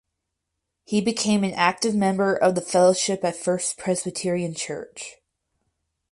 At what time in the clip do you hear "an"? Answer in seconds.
1.43-1.53